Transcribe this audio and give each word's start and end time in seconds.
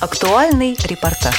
Актуальный 0.00 0.78
репортаж. 0.84 1.34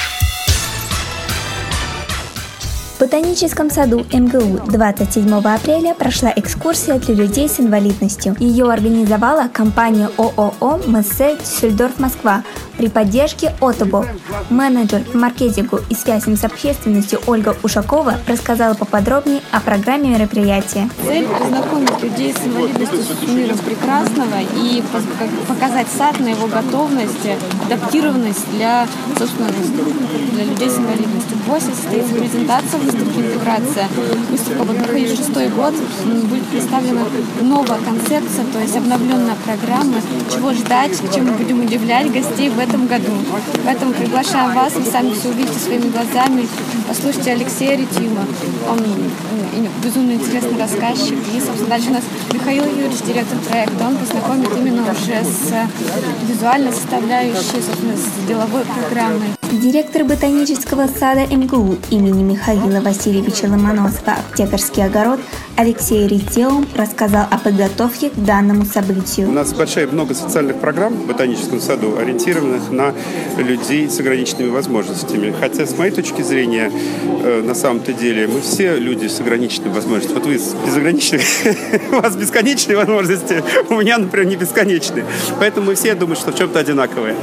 В 2.94 3.00
Ботаническом 3.00 3.70
саду 3.70 4.04
МГУ 4.12 4.60
27 4.66 5.34
апреля 5.34 5.94
прошла 5.94 6.30
экскурсия 6.36 6.96
для 6.96 7.14
людей 7.14 7.48
с 7.48 7.58
инвалидностью. 7.58 8.36
Ее 8.38 8.70
организовала 8.70 9.48
компания 9.48 10.10
ООО 10.18 10.82
«Мессе 10.86 11.36
Дюссельдорф 11.36 11.98
Москва» 11.98 12.44
при 12.80 12.88
поддержке 12.88 13.52
Отобо. 13.60 14.06
Менеджер 14.48 15.02
по 15.02 15.18
маркетингу 15.18 15.80
и 15.90 15.94
связям 15.94 16.34
с 16.34 16.44
общественностью 16.44 17.20
Ольга 17.26 17.54
Ушакова 17.62 18.14
рассказала 18.26 18.72
поподробнее 18.72 19.42
о 19.50 19.60
программе 19.60 20.08
мероприятия. 20.08 20.88
Цель– 21.04 21.28
познакомить 21.38 22.02
людей 22.02 22.32
с 22.32 22.46
инвалидностью 22.46 23.00
с 23.02 23.28
миром 23.28 23.58
прекрасного 23.58 24.40
и 24.56 24.82
показать 25.46 25.88
сад 25.88 26.18
на 26.20 26.28
его 26.28 26.46
готовность, 26.46 27.28
адаптированность 27.66 28.50
для, 28.52 28.86
собственно, 29.18 29.50
для 30.32 30.44
людей 30.44 30.70
с 30.70 30.78
инвалидностью. 30.78 31.36
ВОСе 31.46 31.72
состоится 31.74 32.14
презентация 32.14 32.80
выставки 32.80 33.18
«Интеграция». 33.18 33.88
Выставка 34.30 34.64
будет 34.64 34.84
проходить 34.84 35.18
шестой 35.18 35.48
год. 35.48 35.74
Будет 36.30 36.46
представлена 36.46 37.02
новая 37.42 37.78
концепция, 37.78 38.46
то 38.54 38.58
есть 38.58 38.76
обновленная 38.76 39.36
программа, 39.44 39.96
чего 40.32 40.54
ждать, 40.54 40.92
чем 41.14 41.26
мы 41.26 41.32
будем 41.32 41.60
удивлять 41.60 42.10
гостей 42.10 42.48
в 42.48 42.58
этом 42.58 42.69
этом 42.70 42.86
году. 42.86 43.12
Поэтому 43.64 43.92
приглашаем 43.92 44.54
вас, 44.54 44.74
вы 44.74 44.84
сами 44.84 45.12
все 45.12 45.28
увидите 45.28 45.58
своими 45.58 45.90
глазами. 45.90 46.48
Послушайте 46.88 47.32
Алексея 47.32 47.76
Ретима, 47.76 48.24
он 48.68 48.78
безумно 49.82 50.12
интересный 50.12 50.58
рассказчик. 50.58 51.16
И, 51.34 51.40
собственно, 51.40 51.70
дальше 51.70 51.90
у 51.90 51.94
нас 51.94 52.04
Михаил 52.32 52.64
Юрьевич, 52.64 53.00
директор 53.02 53.38
проекта, 53.38 53.86
он 53.86 53.96
познакомит 53.96 54.50
именно 54.56 54.82
уже 54.82 55.24
с 55.24 55.52
визуальной 56.28 56.72
составляющей, 56.72 57.60
собственно, 57.60 57.96
с 57.96 58.28
деловой 58.28 58.62
программой. 58.64 59.39
Директор 59.52 60.04
ботанического 60.04 60.86
сада 60.86 61.26
МГУ 61.26 61.76
имени 61.90 62.22
Михаила 62.22 62.80
Васильевича 62.80 63.46
Ломоносова 63.46 64.12
«Аптекарский 64.12 64.84
огород» 64.84 65.18
Алексей 65.56 66.06
Ритеум 66.06 66.68
рассказал 66.76 67.26
о 67.28 67.36
подготовке 67.36 68.10
к 68.10 68.14
данному 68.14 68.64
событию. 68.64 69.28
У 69.28 69.32
нас 69.32 69.52
большая 69.52 69.88
много 69.88 70.14
социальных 70.14 70.60
программ 70.60 70.94
в 70.94 71.06
ботаническом 71.06 71.60
саду, 71.60 71.98
ориентированных 71.98 72.70
на 72.70 72.94
людей 73.38 73.90
с 73.90 73.98
ограниченными 73.98 74.50
возможностями. 74.50 75.34
Хотя, 75.38 75.66
с 75.66 75.76
моей 75.76 75.90
точки 75.90 76.22
зрения, 76.22 76.70
э, 77.24 77.42
на 77.42 77.56
самом-то 77.56 77.92
деле, 77.92 78.28
мы 78.28 78.40
все 78.40 78.76
люди 78.76 79.08
с 79.08 79.20
ограниченными 79.20 79.72
возможностями. 79.72 80.18
Вот 80.18 80.26
вы 80.26 80.40
безограниченные, 80.64 81.24
у 81.92 81.96
вас 81.96 82.14
бесконечные 82.14 82.76
возможности, 82.76 83.42
у 83.68 83.74
меня, 83.74 83.98
например, 83.98 84.28
не 84.28 84.36
бесконечные. 84.36 85.04
Поэтому 85.40 85.66
мы 85.66 85.74
все 85.74 85.94
думают, 85.96 86.20
что 86.20 86.30
в 86.30 86.36
чем-то 86.36 86.60
одинаковые. 86.60 87.16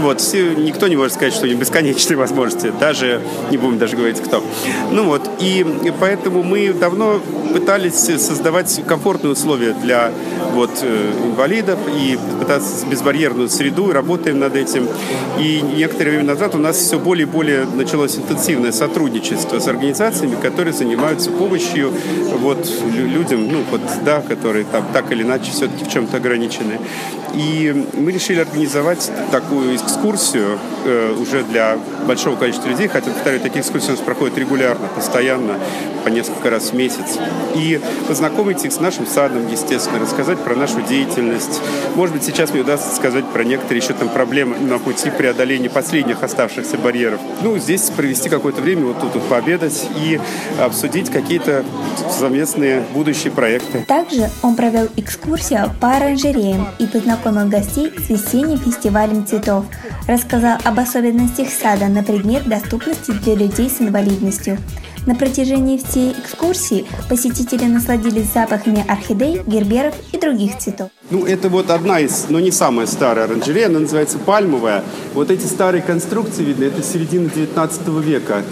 Вот, 0.00 0.22
все, 0.22 0.54
никто 0.54 0.88
не 0.88 0.96
может 0.96 1.12
сказать, 1.12 1.34
что 1.34 1.44
у 1.44 1.48
них 1.48 1.58
бесконечные 1.74 2.16
возможности. 2.24 2.72
Даже, 2.78 3.20
не 3.50 3.56
будем 3.56 3.78
даже 3.78 3.96
говорить, 3.96 4.20
кто. 4.20 4.42
Ну 4.90 5.04
вот, 5.04 5.28
и 5.40 5.66
поэтому 6.00 6.42
мы 6.42 6.72
давно 6.72 7.20
пытались 7.52 7.94
создавать 7.94 8.82
комфортные 8.86 9.32
условия 9.32 9.74
для 9.74 10.10
вот, 10.52 10.70
э, 10.82 11.12
инвалидов 11.24 11.78
и 11.96 12.18
пытаться 12.38 12.86
безбарьерную 12.86 13.48
среду, 13.48 13.92
работаем 13.92 14.38
над 14.38 14.56
этим. 14.56 14.88
И 15.38 15.60
некоторое 15.76 16.10
время 16.10 16.24
назад 16.24 16.54
у 16.54 16.58
нас 16.58 16.76
все 16.76 16.98
более 16.98 17.26
и 17.26 17.30
более 17.30 17.64
началось 17.64 18.16
интенсивное 18.16 18.72
сотрудничество 18.72 19.58
с 19.58 19.68
организациями, 19.68 20.36
которые 20.40 20.72
занимаются 20.72 21.30
помощью 21.30 21.92
вот, 22.40 22.68
людям, 22.92 23.48
ну, 23.48 23.62
вот, 23.70 23.80
да, 24.04 24.20
которые 24.20 24.64
там 24.64 24.84
так 24.92 25.10
или 25.12 25.22
иначе 25.22 25.50
все-таки 25.50 25.84
в 25.84 25.88
чем-то 25.88 26.18
ограничены. 26.18 26.78
И 27.34 27.86
мы 27.94 28.12
решили 28.12 28.40
организовать 28.40 29.10
такую 29.30 29.76
экскурсию 29.76 30.58
э, 30.84 31.14
уже 31.18 31.42
для 31.42 31.78
большого 32.06 32.36
количества 32.36 32.68
людей, 32.68 32.88
хотя, 32.88 33.10
повторяю, 33.10 33.40
такие 33.40 33.60
экскурсии 33.60 33.88
у 33.88 33.92
нас 33.92 34.00
проходят 34.00 34.38
регулярно, 34.38 34.86
постоянно, 34.94 35.58
по 36.04 36.08
несколько 36.08 36.50
раз 36.50 36.70
в 36.70 36.74
месяц. 36.74 37.18
И 37.54 37.80
познакомить 38.06 38.64
их 38.64 38.72
с 38.72 38.80
нашим 38.80 39.06
садом, 39.06 39.48
естественно, 39.50 39.98
рассказать 39.98 40.38
про 40.38 40.54
нашу 40.54 40.82
деятельность. 40.82 41.60
Может 41.94 42.14
быть, 42.14 42.24
сейчас 42.24 42.50
мне 42.50 42.60
удастся 42.60 42.94
сказать 42.94 43.24
про 43.26 43.42
некоторые 43.44 43.82
еще 43.82 43.94
там 43.94 44.08
проблемы 44.08 44.58
на 44.58 44.78
пути 44.78 45.10
преодоления 45.10 45.70
последних 45.70 46.22
оставшихся 46.22 46.76
барьеров. 46.76 47.20
Ну, 47.42 47.58
здесь 47.58 47.90
провести 47.90 48.28
какое-то 48.28 48.60
время, 48.60 48.86
вот 48.86 49.00
тут 49.00 49.14
вот 49.14 49.28
пообедать 49.28 49.88
и 49.96 50.20
обсудить 50.60 51.10
какие-то 51.10 51.64
совместные 52.10 52.82
будущие 52.92 53.32
проекты. 53.32 53.84
Также 53.88 54.30
он 54.42 54.56
провел 54.56 54.88
экскурсию 54.96 55.70
по 55.80 55.92
оранжереям 55.92 56.68
и 56.78 56.86
познакомил 57.24 57.48
гостей 57.48 57.90
с 57.98 58.10
весенним 58.10 58.58
фестивалем 58.58 59.26
цветов, 59.26 59.64
рассказал 60.06 60.58
об 60.62 60.78
особенностях 60.78 61.48
сада 61.48 61.86
на 61.86 62.02
предмет 62.02 62.46
доступности 62.46 63.12
для 63.12 63.34
людей 63.34 63.70
с 63.70 63.80
инвалидностью. 63.80 64.58
На 65.06 65.14
протяжении 65.14 65.78
всей 65.78 66.12
экскурсии 66.12 66.86
посетители 67.08 67.64
насладились 67.64 68.32
запахами 68.32 68.84
орхидей, 68.88 69.42
герберов 69.46 69.94
и 70.12 70.18
других 70.18 70.58
цветов. 70.58 70.90
Ну, 71.10 71.26
это 71.26 71.48
вот 71.48 71.70
одна 71.70 72.00
из, 72.00 72.26
но 72.30 72.40
не 72.40 72.50
самая 72.50 72.86
старая 72.86 73.26
оранжерея, 73.26 73.66
она 73.66 73.80
называется 73.80 74.18
пальмовая. 74.18 74.82
Вот 75.12 75.30
эти 75.30 75.44
старые 75.46 75.82
конструкции, 75.82 76.42
видно, 76.42 76.64
это 76.64 76.82
середина 76.82 77.28
19 77.28 77.88
века. 78.02 78.42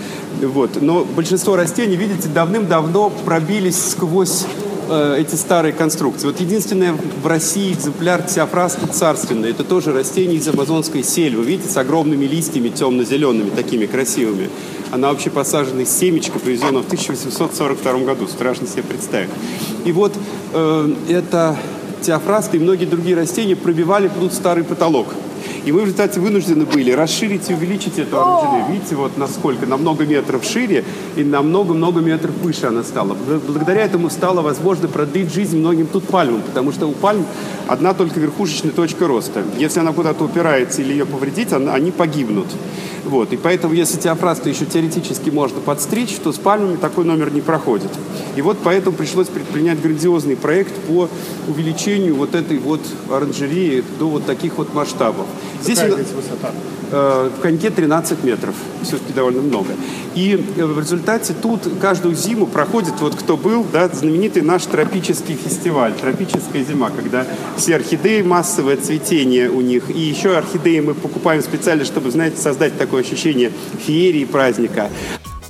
Вот. 0.43 0.83
Но 0.83 1.05
большинство 1.05 1.57
растений, 1.57 1.97
видите, 1.97 2.29
давным-давно 2.29 3.11
пробились 3.25 3.91
сквозь 3.91 4.45
э, 4.89 5.17
эти 5.21 5.35
старые 5.35 5.73
конструкции. 5.73 6.27
Вот 6.27 6.41
единственное 6.41 6.93
в 6.93 7.27
России 7.27 7.73
экземпляр 7.73 8.23
теофраста 8.23 8.87
царственный. 8.87 9.51
Это 9.51 9.65
тоже 9.65 9.93
растение 9.93 10.37
из 10.39 10.49
амазонской 10.49 11.03
сельвы. 11.03 11.45
Видите, 11.45 11.69
с 11.69 11.77
огромными 11.77 12.25
листьями 12.25 12.69
темно-зелеными, 12.69 13.51
такими 13.51 13.87
красивыми. 13.87 14.51
Она 14.91 15.09
вообще 15.09 15.31
посажена 15.31 15.83
из 15.83 15.91
семечка, 15.91 16.39
привезена 16.39 16.83
в 16.83 16.87
1842 16.87 17.99
году. 18.01 18.27
Страшно 18.27 18.67
себе 18.67 18.83
представить. 18.83 19.31
И 19.85 19.93
вот 19.93 20.13
э, 20.53 20.95
это 21.09 21.57
теофраста 22.03 22.57
и 22.57 22.61
многие 22.61 22.87
другие 22.87 23.17
растения 23.17 23.57
пробивали 23.57 24.09
тут 24.09 24.33
старый 24.33 24.65
потолок. 24.65 25.09
И 25.65 25.71
мы 25.71 25.81
в 25.81 25.85
результате 25.85 26.19
вынуждены 26.19 26.65
были 26.65 26.91
расширить 26.91 27.49
и 27.51 27.55
увеличить 27.55 27.99
эту 27.99 28.21
оранжерею. 28.21 28.73
Видите, 28.73 28.97
вот 28.97 29.17
насколько, 29.17 29.67
на 29.67 29.77
много 29.77 30.05
метров 30.05 30.45
шире 30.45 30.85
и 31.17 31.23
на 31.23 31.43
много-много 31.43 32.01
метров 32.01 32.33
выше 32.43 32.67
она 32.67 32.83
стала. 32.83 33.17
Благодаря 33.47 33.83
этому 33.83 34.11
стало 34.11 34.43
возможно 34.43 34.89
продлить 34.89 35.33
жизнь 35.33 35.59
многим 35.59 35.87
тут 35.87 36.05
пальмам, 36.05 36.43
потому 36.43 36.73
что 36.73 36.87
у 36.87 36.93
пальм 36.93 37.25
одна 37.69 37.95
только 37.95 38.19
верхушечная 38.19 38.73
точка 38.73 39.07
роста. 39.07 39.45
Если 39.57 39.81
она 39.81 39.93
куда-то 39.93 40.25
упирается 40.25 40.83
или 40.83 40.93
ее 40.93 41.07
повредить, 41.07 41.53
она, 41.53 41.75
они 41.75 41.93
погибнут. 41.93 42.49
Вот. 43.05 43.33
И 43.33 43.37
поэтому, 43.37 43.75
если 43.75 43.99
теофрасту 43.99 44.49
еще 44.49 44.65
теоретически 44.65 45.31
можно 45.31 45.61
подстричь, 45.61 46.17
то 46.23 46.33
с 46.33 46.39
пальмами 46.39 46.77
такой 46.77 47.05
номер 47.05 47.33
не 47.33 47.41
проходит. 47.41 47.91
И 48.37 48.43
вот 48.43 48.59
поэтому 48.63 48.97
пришлось 48.97 49.29
предпринять 49.29 49.81
грандиозный 49.81 50.37
проект 50.37 50.75
по 50.87 51.09
увеличению 51.49 52.15
вот 52.15 52.35
этой 52.35 52.59
вот 52.59 52.81
оранжереи 53.11 53.83
до 53.99 54.09
вот 54.09 54.27
таких 54.27 54.59
вот 54.59 54.73
масштабов. 54.75 55.27
Здесь 55.63 55.79
Какая 55.79 55.95
здесь 55.95 56.13
высота? 56.13 56.53
Э, 56.95 57.31
в 57.35 57.41
коньке 57.41 57.71
13 57.71 58.23
метров. 58.23 58.55
Все-таки 58.83 59.15
довольно 59.15 59.41
много. 59.41 59.71
И 60.15 60.35
э, 60.57 60.65
в 60.67 60.79
результате 60.79 61.33
тут 61.33 61.67
каждую 61.81 62.15
зиму 62.15 62.47
проходит, 62.47 63.01
вот 63.01 63.15
кто 63.15 63.39
был, 63.39 63.65
да, 63.73 63.89
знаменитый 63.89 64.43
наш 64.43 64.67
тропический 64.67 65.35
фестиваль, 65.35 65.95
тропическая 65.95 66.63
зима, 66.63 66.91
когда 66.95 67.27
все 67.57 67.77
орхидеи, 67.77 68.21
массовое 68.21 68.77
цветение 68.77 69.49
у 69.49 69.63
них. 69.63 69.85
И 69.89 70.01
еще 70.01 70.37
орхидеи 70.37 70.81
мы 70.81 70.93
покупаем 70.93 71.41
специально, 71.43 71.87
чтобы, 71.87 72.11
знаете, 72.11 72.37
создать 72.37 72.77
такое 72.93 73.05
ощущение 73.05 73.51
феерии 73.87 74.27
праздника. 74.27 74.91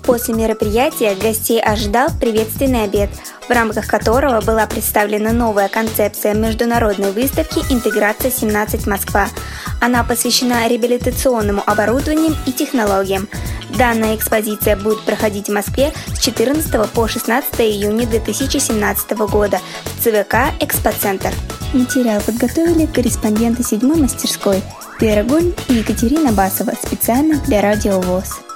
После 0.04 0.34
мероприятия 0.34 1.16
гостей 1.16 1.60
ожидал 1.60 2.08
приветственный 2.20 2.84
обед, 2.84 3.10
в 3.48 3.50
рамках 3.50 3.88
которого 3.88 4.40
была 4.40 4.66
представлена 4.66 5.32
новая 5.32 5.68
концепция 5.68 6.34
международной 6.34 7.10
выставки 7.10 7.58
«Интеграция-17 7.72 8.88
Москва». 8.88 9.28
Она 9.80 10.04
посвящена 10.04 10.68
реабилитационному 10.68 11.62
оборудованию 11.66 12.36
и 12.46 12.52
технологиям. 12.52 13.28
Данная 13.76 14.14
экспозиция 14.14 14.76
будет 14.76 15.00
проходить 15.00 15.48
в 15.48 15.52
Москве 15.52 15.92
с 16.14 16.20
14 16.20 16.90
по 16.92 17.08
16 17.08 17.60
июня 17.60 18.06
2017 18.06 19.10
года 19.30 19.58
в 19.84 20.04
ЦВК 20.04 20.52
«Экспоцентр». 20.60 21.30
Материал 21.72 22.20
подготовили 22.20 22.86
корреспонденты 22.86 23.64
седьмой 23.64 23.96
мастерской 23.96 24.62
Вера 25.02 25.24
Гуль 25.24 25.52
и 25.68 25.74
Екатерина 25.74 26.30
Басова 26.30 26.74
специально 26.80 27.40
для 27.40 27.60
Радио 27.60 28.00
ВОЗ. 28.00 28.51